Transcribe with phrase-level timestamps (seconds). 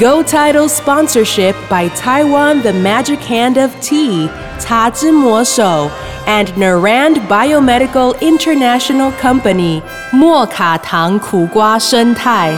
[0.00, 5.90] Go Title sponsorship by Taiwan The Magic Hand of Tea, Ta Zhi Mo Shou,
[6.26, 12.52] and Narand Biomedical International Company, 莫卡糖苦瓜生态。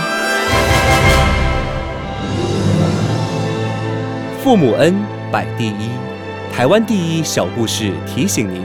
[4.42, 4.94] 父母恩，
[5.32, 5.90] 百第一。
[6.56, 8.62] 台湾第一小故事提醒您：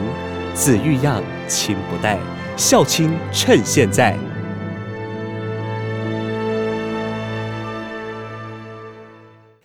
[0.53, 2.20] 子欲养，亲不待，
[2.55, 4.16] 孝亲趁现在。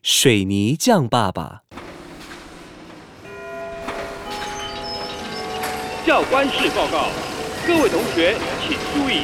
[0.04, 1.62] 水泥匠爸爸，
[6.08, 7.10] 教官室报告，
[7.68, 8.36] 各位同学
[8.68, 9.22] 请注意，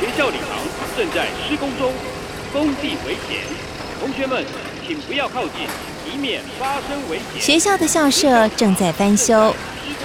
[0.00, 0.56] 学校礼堂
[0.96, 1.92] 正在施工中，
[2.50, 3.44] 工地危险，
[4.00, 4.42] 同学们
[4.86, 5.66] 请不要靠近，
[6.10, 7.42] 以免发生危险。
[7.42, 9.54] 学校的校舍正在翻修，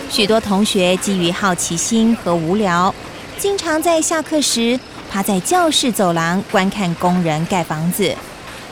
[0.09, 2.94] 许多同学基于好奇心和无聊，
[3.38, 4.78] 经常在下课时
[5.09, 8.14] 趴在教室走廊观看工人盖房子，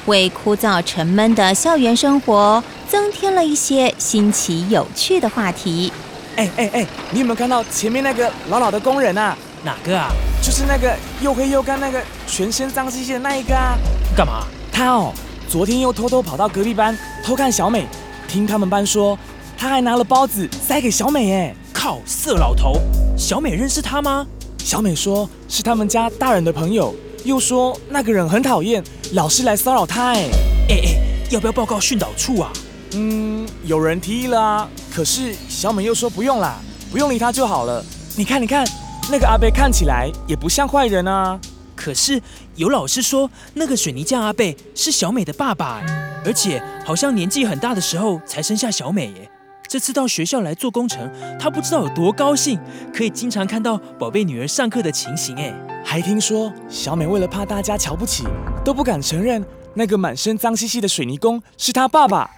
[0.09, 5.93] 为枯燥沉闷的校园生活增添了一些新奇有趣的话题。
[6.35, 9.37] 哎哎哎，你有没有看到前面那个老老的工人啊？
[9.63, 10.09] 哪个啊？
[10.41, 13.77] 就是那个又黑又干、那个全身脏兮兮的那一个啊。
[14.15, 14.45] 干嘛？
[14.71, 15.13] 他哦，
[15.47, 17.85] 昨天又偷偷跑到隔壁班偷看小美，
[18.27, 19.17] 听他们班说，
[19.57, 21.33] 他还拿了包子塞给小美。
[21.33, 22.73] 哎，靠，色老头！
[23.17, 24.25] 小美认识他吗？
[24.57, 30.11] 小美说是他们家大人的朋友，又说那个人很讨厌，老是来骚扰她。
[30.13, 30.29] 哎
[30.69, 32.51] 哎哎，要不要报告训导处啊？
[32.93, 36.59] 嗯，有人提议了啊，可是小美又说不用啦，
[36.91, 37.83] 不用理他就好了。
[38.15, 38.67] 你看，你看，
[39.11, 41.39] 那个阿贝看起来也不像坏人啊。
[41.75, 42.21] 可是
[42.55, 45.81] 有老师说，那个水泥匠阿贝是小美的爸爸，
[46.25, 49.29] 而且好像年纪很大的时候才生下小美耶。
[49.69, 51.07] 这次到学校来做工程，
[51.39, 52.59] 他不知道有多高兴，
[52.91, 55.53] 可以经常看到宝贝女儿上课的情形哎。
[55.85, 58.23] 还听说小美为了怕大家瞧不起，
[58.65, 62.31] 都不敢承认那个满身脏兮兮的水泥工是她爸爸。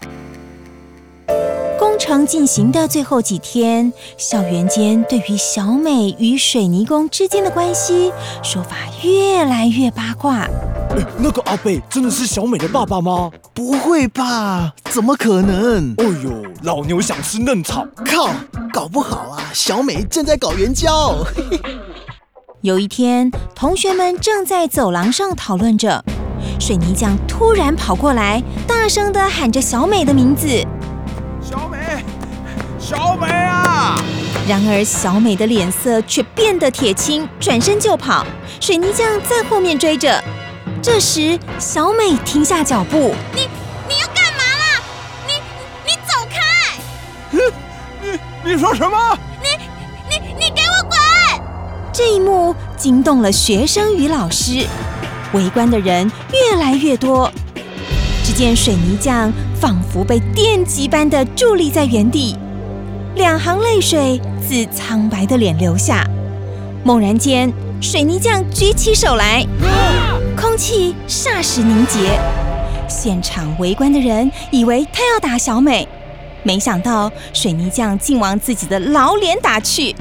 [1.79, 8.11] 工程进行的最后几天，校园间对于小美与水泥工之间的关系
[8.43, 10.49] 说法越来越八卦。
[11.17, 13.31] 那个阿贝真的是小美的爸爸吗？
[13.53, 14.73] 不会吧？
[14.85, 15.93] 怎么可能？
[15.97, 18.29] 哎呦，老牛想吃嫩草，靠！
[18.73, 21.25] 搞不好啊，小美正在搞援交。
[22.61, 26.03] 有一天，同学们正在走廊上讨论着，
[26.59, 30.47] 水泥匠突然跑过来，大声的喊着小美的名字。
[31.41, 31.77] 小美，
[32.79, 33.99] 小美啊！
[34.47, 38.25] 然而，小美的脸色却变得铁青，转身就跑。
[38.59, 40.23] 水泥匠在后面追着。
[40.81, 43.13] 这时，小美停下脚步。
[43.35, 43.41] 你
[43.87, 44.81] 你要干嘛啦？
[45.27, 45.33] 你
[45.85, 46.39] 你走开！
[48.01, 49.15] 你你说什么？
[49.43, 49.47] 你
[50.09, 50.97] 你你给我滚！
[51.93, 54.65] 这一幕惊动了学生与老师，
[55.33, 57.31] 围观的人越来越多。
[58.23, 62.35] 只见水泥匠仿佛被电击般的伫立在原地，
[63.13, 66.03] 两行泪水自苍白的脸流下。
[66.83, 69.45] 猛然间，水泥匠举起手来，
[70.35, 72.19] 空气霎时凝结。
[72.87, 75.87] 现场围观的人以为他要打小美，
[76.43, 79.95] 没想到水泥匠竟往自己的老脸打去。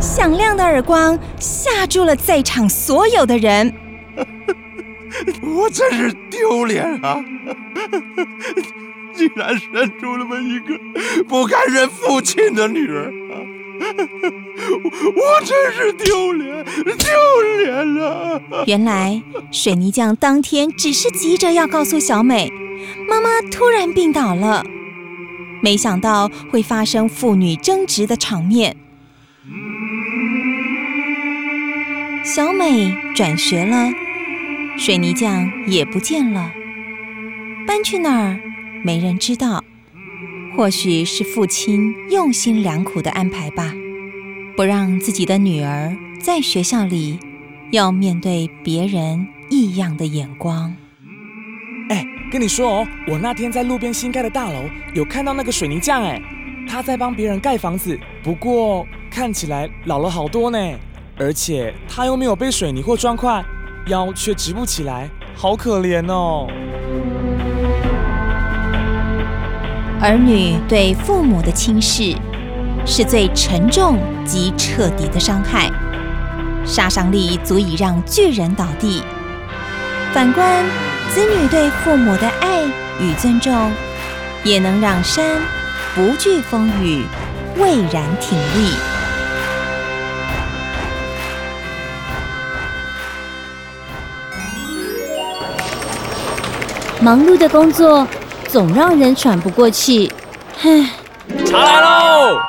[0.00, 3.72] 响亮的耳光吓住了在场所有的人。
[5.42, 7.22] 我真是丢脸啊！
[9.14, 10.78] 竟然生出了么一个
[11.28, 13.34] 不堪认父亲的女儿啊！
[15.16, 18.40] 我真是丢脸，丢脸了！
[18.66, 22.50] 原来水泥匠当天只是急着要告诉小美，
[23.08, 24.64] 妈妈突然病倒了，
[25.62, 28.76] 没想到会发生父女争执的场面。
[32.24, 33.90] 小美转学了。
[34.78, 36.50] 水泥匠也不见了，
[37.66, 38.40] 搬去哪儿？
[38.82, 39.62] 没人知道。
[40.56, 43.74] 或许是父亲用心良苦的安排吧，
[44.54, 47.18] 不让自己的女儿在学校里
[47.70, 50.74] 要面对别人异样的眼光。
[51.88, 54.64] 哎，跟你说哦，我那天在路边新盖的大楼
[54.94, 56.20] 有看到那个水泥匠，哎，
[56.68, 60.58] 他在帮别人盖房子，不过看起来老了好多呢，
[61.16, 63.42] 而且他又没有被水泥或砖块，
[63.86, 66.46] 腰却直不起来，好可怜哦。
[70.00, 72.14] 儿女对父母的轻视，
[72.84, 75.70] 是最沉重及彻底的伤害，
[76.64, 79.02] 杀伤力足以让巨人倒地。
[80.12, 80.64] 反观
[81.14, 82.62] 子女对父母的爱
[83.00, 83.70] 与尊重，
[84.44, 85.40] 也能让山
[85.94, 87.04] 不惧风雨，
[87.56, 88.72] 蔚然挺立。
[97.00, 98.06] 忙碌的工作
[98.48, 100.12] 总让人喘不过气，
[100.62, 101.01] 唉。
[101.52, 102.40] 茶来喽！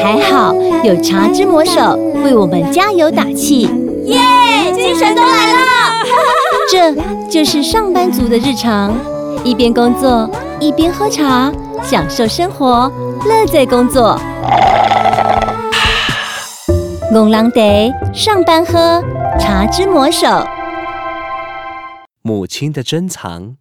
[0.00, 0.54] 还好
[0.84, 3.62] 有茶之魔手为我们加油打气，
[4.04, 4.20] 耶！
[4.72, 5.58] 精神都来了。
[6.70, 6.94] 这
[7.28, 8.94] 就是上班族的日常，
[9.42, 10.30] 一边工作
[10.60, 11.50] 一边喝茶，
[11.82, 12.88] 享受生活，
[13.26, 14.16] 乐在工作。
[17.12, 19.02] 工狼得上班喝
[19.40, 20.28] 茶之魔手，
[22.22, 23.56] 母亲的珍藏。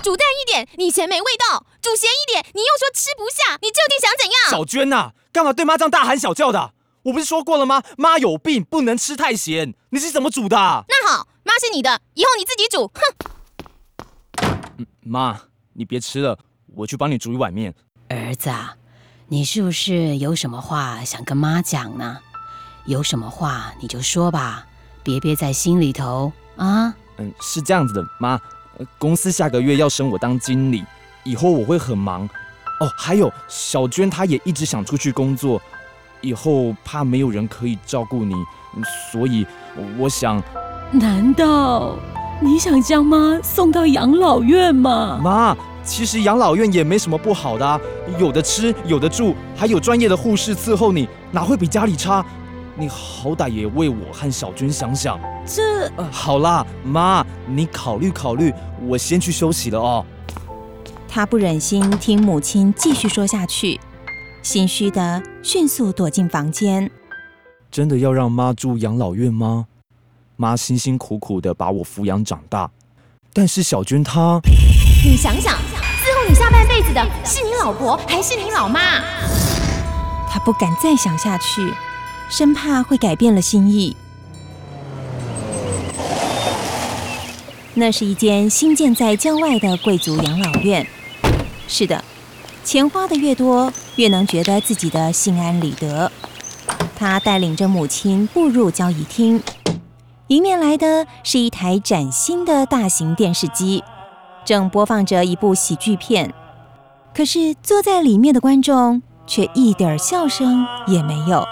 [0.00, 3.56] 煮淡一点，你嫌没味道；煮咸一点，你又说吃不下。
[3.62, 4.50] 你究竟想怎样？
[4.50, 6.72] 小娟呐，干嘛对妈这样大喊小叫的？
[7.04, 7.82] 我不是说过了吗？
[7.96, 9.74] 妈有病，不能吃太咸。
[9.90, 10.56] 你是怎么煮的？
[10.56, 12.90] 那好，妈是你的，以后你自己煮。
[12.94, 14.86] 哼！
[15.00, 15.40] 妈，
[15.72, 16.38] 你别吃了，
[16.74, 17.74] 我去帮你煮一碗面。
[18.08, 18.50] 儿子，
[19.28, 22.18] 你是不是有什么话想跟妈讲呢？
[22.84, 24.66] 有什么话你就说吧，
[25.02, 26.94] 别憋在心里头啊。
[27.16, 28.38] 嗯，是这样子的，妈。
[28.98, 30.82] 公司下个月要升我当经理，
[31.24, 32.28] 以后我会很忙。
[32.80, 35.60] 哦，还有小娟，她也一直想出去工作，
[36.22, 38.34] 以后怕没有人可以照顾你，
[39.12, 39.46] 所以
[39.98, 40.42] 我想。
[40.92, 41.94] 难道
[42.40, 45.20] 你想将妈送到养老院吗？
[45.22, 47.80] 妈，其实养老院也没什么不好的，
[48.18, 52.24] 有的吃，有的住，还有专业的护士伺候你，哪会比家里差？
[52.76, 55.20] 你好歹也为我和小娟想想。
[55.44, 55.62] 这……
[56.10, 58.54] 好啦，妈，你考虑考虑，
[58.86, 60.04] 我先去休息了哦。
[61.12, 63.80] 他不忍心听母亲继续说下去，
[64.44, 66.88] 心虚的迅速躲进房间。
[67.68, 69.66] 真的要让妈住养老院吗？
[70.36, 72.70] 妈辛辛苦苦的把我抚养长大，
[73.32, 74.40] 但是小娟她……
[75.04, 79.00] 你想想，伺候你下半辈子的是你老婆还是你老妈？
[80.30, 81.74] 他不敢再想下去。
[82.28, 83.96] 生怕会改变了心意。
[87.74, 90.86] 那是一间新建在郊外的贵族养老院。
[91.72, 92.04] 是的，
[92.64, 96.10] 钱花的越多，越能觉得自己的心安理得。
[96.96, 99.40] 他带领着母亲步入交易厅，
[100.26, 103.84] 迎面来的是一台崭新的大型电视机，
[104.44, 106.34] 正播放着一部喜剧片。
[107.14, 111.46] 可是坐在里面的观众却一点笑声也没有。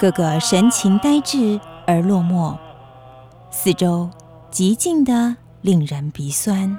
[0.00, 2.56] 个个神情呆滞而落寞，
[3.50, 4.08] 四周
[4.50, 6.78] 寂静的令人鼻酸。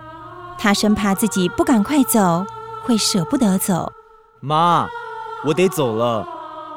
[0.62, 2.46] 他生怕自己不赶快走，
[2.84, 3.94] 会舍不得走。
[4.42, 4.90] 妈，
[5.46, 6.28] 我得走了，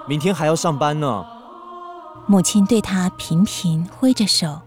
[0.06, 1.24] 明天还要上班呢。
[2.26, 4.60] 母亲对他频频挥着手，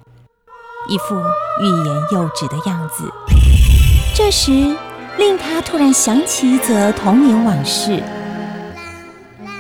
[0.89, 1.15] 一副
[1.62, 3.09] 欲言又止的样子。
[4.13, 4.75] 这时，
[5.17, 8.03] 令他突然想起一则童年往事。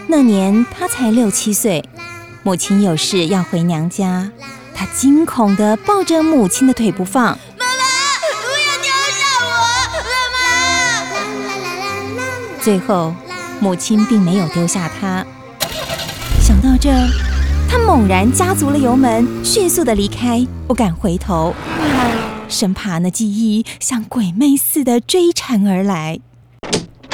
[0.07, 1.83] 那年他才六七岁。
[2.43, 4.29] 母亲有事要回娘家，
[4.75, 7.39] 他惊恐地抱着母亲的腿不放。
[12.65, 13.13] 最后，
[13.59, 15.23] 母亲并没有丢下他。
[16.41, 16.89] 想到这，
[17.69, 21.53] 他猛然加足了油门，迅速的离开，不敢回头，
[22.49, 26.17] 生怕那记忆像鬼魅似的追缠而来。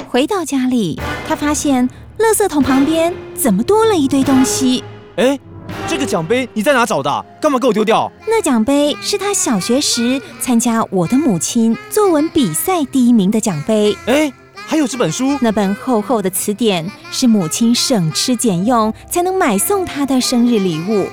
[0.08, 4.82] 回到家里，他发现垃圾桶旁边怎么多了一堆东西。
[5.18, 5.38] 哎，
[5.86, 7.26] 这个奖杯你在哪找的？
[7.42, 8.10] 干嘛给我丢掉？
[8.26, 13.98] 那奖杯是他小学时参加我的母亲作文比赛第一名的奖杯。
[14.06, 14.32] 哎，
[14.72, 21.10] 还有这本书，那本厚厚的词典是母亲省吃俭用才能买送他的生日礼物。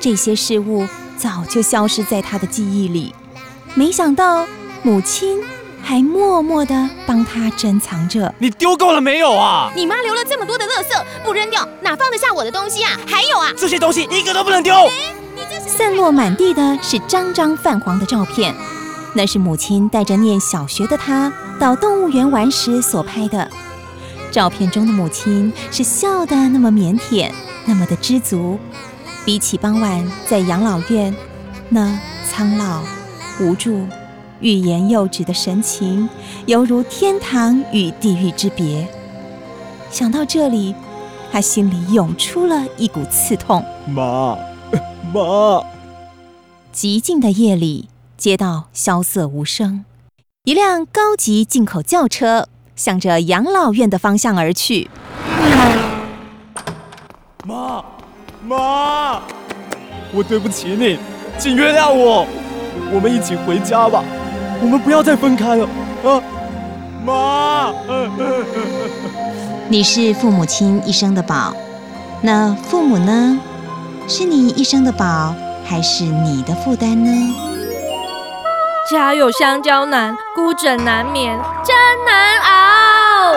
[0.00, 0.88] 这些事物
[1.18, 3.14] 早就消失在他的记忆里，
[3.74, 4.46] 没想到
[4.82, 5.42] 母亲。
[5.84, 8.32] 还默默地帮他珍藏着。
[8.38, 9.70] 你丢够了没有啊？
[9.74, 12.92] 你妈留了这么多的垃圾，不扔掉哪放得下我的东西啊？
[13.04, 14.72] 还有啊，这些东西一个都不能丢。
[15.66, 18.54] 散落满地的是张张泛黄的照片，
[19.14, 23.48] 那是母亲带着念小学的他到动物园玩时所拍的。
[24.30, 27.30] 照片中的母亲是笑得那么腼腆，
[27.66, 28.58] 那么的知足，
[29.24, 31.14] 比起傍晚在养老院
[31.68, 32.82] 那苍老
[33.40, 33.86] 无助。
[34.40, 36.08] 欲言又止的神情，
[36.46, 38.88] 犹如天堂与地狱之别。
[39.90, 40.74] 想到这里，
[41.30, 43.64] 他心里涌出了一股刺痛。
[43.86, 44.36] 妈，
[45.14, 45.62] 妈！
[46.74, 47.88] 寂静的夜里，
[48.22, 49.84] 街道萧瑟无声。
[50.44, 54.88] 一辆高级进口轿车向着养老院的方向而去。
[57.44, 57.84] 妈，
[58.46, 59.20] 妈，
[60.12, 61.00] 我对不起你，
[61.36, 62.24] 请原谅我，
[62.92, 64.04] 我们一起回家吧，
[64.60, 65.68] 我们不要再分开了
[66.04, 66.22] 啊！
[67.04, 67.74] 妈，
[69.68, 71.52] 你是父母亲一生的宝，
[72.20, 73.40] 那父母呢？
[74.06, 77.50] 是你一生的宝，还是你的负担呢？
[78.92, 81.34] 家有香蕉难，孤枕难眠，
[81.64, 83.32] 真难熬。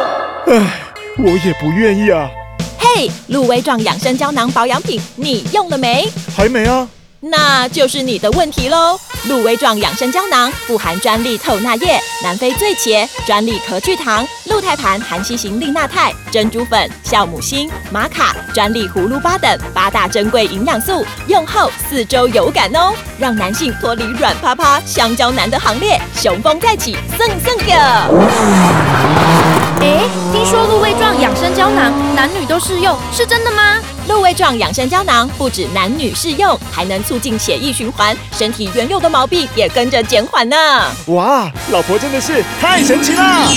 [0.48, 0.82] 唉，
[1.18, 2.30] 我也不愿意啊。
[2.78, 6.12] 嘿，鹿威壮养生胶囊保养品，你用了没？
[6.36, 6.86] 还没啊。
[7.22, 9.00] 那就是你的问题喽。
[9.28, 27.74] 鹿威壮养生胶囊富含专利透钠液、南非醉茄、专利壳聚糖、鹿胎盘含硒型利钠肽、珍珠粉、酵母锌、玛卡、专利葫芦巴等八大珍贵营养素，用后四周有感哦，让男性脱离软趴趴香蕉男的行列，雄风再起，蹭蹭的。
[29.82, 33.65] 哎，听说鹿威壮养生胶囊男女都适用，是真的吗？
[34.08, 40.56] 鹿胃状养生胶囊不止男女适用，还能促进血液循环，身体原有的毛病也跟着减缓呢。
[41.08, 43.52] 哇，老婆真的是太神奇了！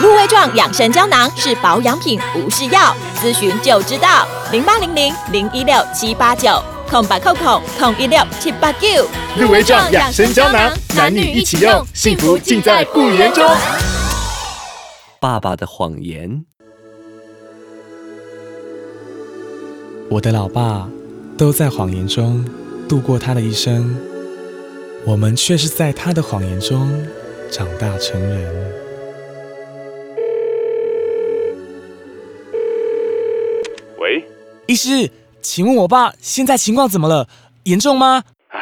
[0.00, 4.26] 鹿胃状养生胶囊是保养品，不是药，咨询就知道。
[4.52, 8.88] 零八零零零一六七八九空白扣扣空一六七八九。
[9.36, 13.44] 鹿胃状养生胶囊，男女一起用，幸福尽在不言中。
[15.18, 16.44] 爸爸的谎言。
[20.10, 20.88] 我的老爸
[21.36, 22.44] 都在谎言中
[22.88, 23.96] 度过他的一生，
[25.06, 27.04] 我们却是在他的谎言中
[27.50, 28.72] 长大成人。
[33.98, 34.24] 喂，
[34.66, 37.26] 医师，请问我爸现在情况怎么了？
[37.64, 38.22] 严重吗？
[38.48, 38.60] 唉，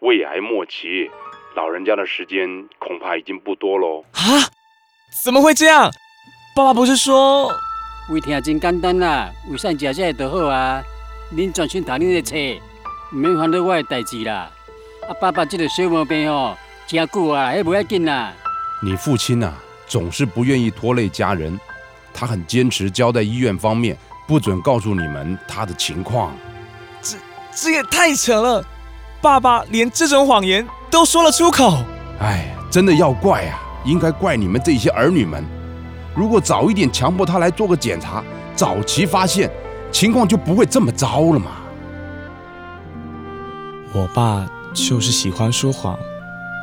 [0.00, 1.10] 胃癌末期，
[1.56, 2.46] 老人家的时间
[2.78, 4.04] 恐怕已经不多喽。
[4.12, 4.50] 啊？
[5.24, 5.90] 怎么会这样？
[6.54, 7.50] 爸爸不是说……
[8.10, 10.82] 胃疼真简单啦，胃散食食就好啊。
[11.34, 12.36] 恁专心读恁的册，
[13.12, 14.50] 唔免烦恼我的代志啦。
[15.08, 16.54] 啊，爸爸这个小毛病哦，
[16.86, 18.30] 真久啊，迄不要紧啦。
[18.82, 19.54] 你父亲呐，
[19.86, 21.58] 总是不愿意拖累家人，
[22.12, 23.96] 他很坚持交代医院方面
[24.28, 26.36] 不准告诉你们他的情况。
[27.00, 27.16] 这
[27.54, 28.62] 这也太扯了，
[29.22, 31.78] 爸爸连这种谎言都说了出口。
[32.20, 35.42] 哎，真的要怪啊，应该怪你们这些儿女们。
[36.14, 38.22] 如果早一点强迫他来做个检查，
[38.54, 39.50] 早期发现，
[39.90, 41.50] 情况就不会这么糟了嘛。
[43.92, 45.98] 我爸就是喜欢说谎。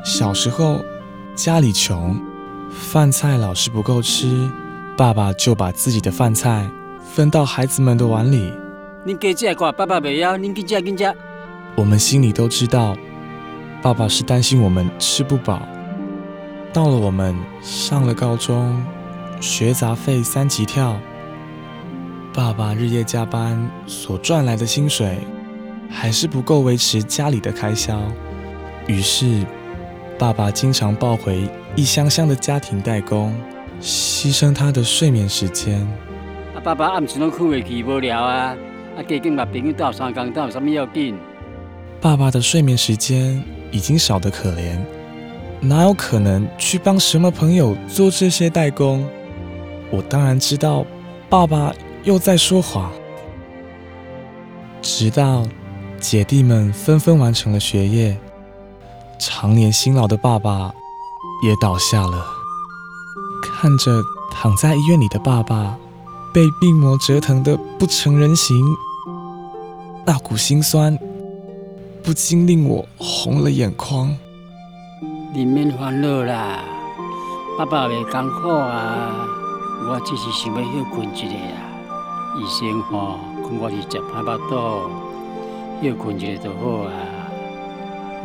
[0.04, 0.80] 小时候
[1.36, 2.20] 家里穷，
[2.72, 4.50] 饭菜老是不够吃，
[4.98, 6.70] 爸爸就把自己的饭菜
[7.14, 8.54] 分到孩子们的碗里。
[9.04, 11.14] 您给这个爸爸不要，您给这给这。
[11.76, 12.96] 我们心里都知道，
[13.82, 15.62] 爸爸是担心我们吃不饱。
[16.74, 18.82] 到了我们上了高中。
[19.42, 20.96] 学杂费三级跳，
[22.32, 25.18] 爸爸日夜加班所赚来的薪水，
[25.90, 28.00] 还是不够维持家里的开销。
[28.86, 29.44] 于是，
[30.20, 33.34] 爸爸经常抱回一箱箱的家庭代工，
[33.82, 35.80] 牺牲他的睡眠时间。
[36.56, 38.56] 啊，爸爸暗时拢困未去，无聊啊！
[38.96, 41.18] 啊，加紧把朋友斗三工，斗有啥物要紧？
[42.00, 44.78] 爸爸的睡眠时间已经少得可怜，
[45.62, 49.04] 哪有可能去帮什么朋友做这些代工？
[49.92, 50.86] 我当然知道，
[51.30, 52.92] 爸爸又在说谎。
[54.82, 55.46] 直到
[56.00, 58.18] 姐弟们纷纷完成了学业，
[59.20, 60.74] 常年辛劳的爸爸
[61.44, 62.26] 也倒下了。
[63.44, 65.78] 看着躺在医院里的爸爸，
[66.34, 68.56] 被病魔折腾得不成人形，
[70.06, 70.98] 那股心酸
[72.02, 74.18] 不禁令我红了眼眶。
[75.34, 76.64] 你免烦恼啦，
[77.58, 79.28] 爸爸也艰苦啊。
[79.84, 81.58] 我只是想要休困一下啊，
[82.38, 84.90] 医生吼讲我是食歹巴肚，
[85.82, 86.94] 休困一下就好啊，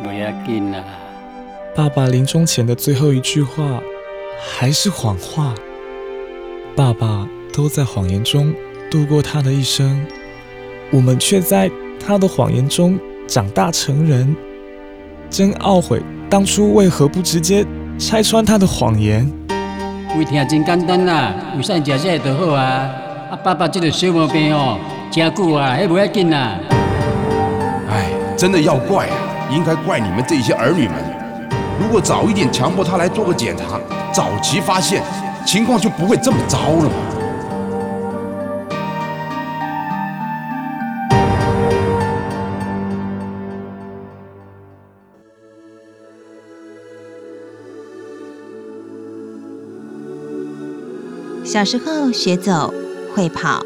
[0.03, 0.83] 不要紧啦。
[1.75, 3.81] 爸爸临终前的最后一句话
[4.39, 5.53] 还是谎话。
[6.75, 8.53] 爸爸都在谎言中
[8.91, 10.05] 度过他的一生，
[10.91, 14.35] 我们却在他的谎言中长大成人。
[15.29, 17.65] 真懊悔当初为何不直接
[17.97, 19.29] 拆穿他的谎言。
[20.17, 22.89] 胃疼真简单啦，胃散食些就好啊。
[23.29, 24.79] 啊，爸爸这个小毛病哦，
[25.11, 26.57] 真久啊，迄不要紧啦。
[27.87, 29.13] 哎，真的要怪啊，
[29.51, 30.95] 应该怪你们这些儿女们。
[31.79, 33.79] 如果早一点强迫他来做个检查，
[34.11, 35.03] 早期发现，
[35.45, 37.16] 情况就不会这么糟了嘛。
[51.47, 52.73] 小时候学走、
[53.15, 53.65] 会跑，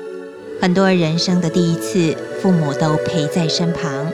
[0.62, 4.06] 很多人生的第一次，父母都陪在身旁。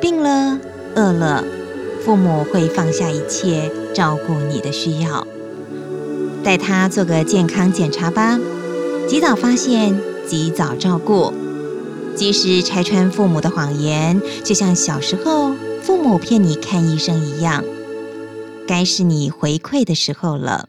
[0.00, 0.58] 病了、
[0.96, 1.44] 饿了，
[2.04, 5.24] 父母会放下一切照顾你的需要。
[6.42, 8.40] 带他做个健康检查吧，
[9.06, 9.96] 及早发现，
[10.26, 11.32] 及早照顾。
[12.16, 17.62] 及时拆穿父母的谎言，就像小时候父母骗你看医生一样，
[18.66, 20.68] 该是你回馈的时候了。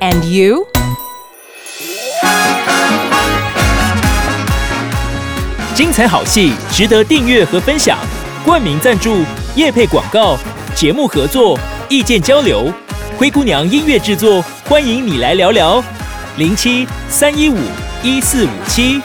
[0.00, 0.66] and you?
[5.74, 7.98] 精彩好戏值得订阅和分享，
[8.44, 9.22] 冠名赞助、
[9.54, 10.36] 业配广告、
[10.74, 12.72] 节目合作、意见交流，
[13.16, 15.82] 灰姑娘音乐制作，欢迎你来聊聊，
[16.36, 17.56] 零七三一五
[18.02, 19.00] 一四五七。